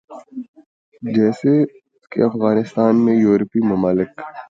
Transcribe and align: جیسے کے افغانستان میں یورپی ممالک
جیسے 1.15 1.53
کے 2.11 2.19
افغانستان 2.23 2.93
میں 3.05 3.15
یورپی 3.15 3.59
ممالک 3.67 4.09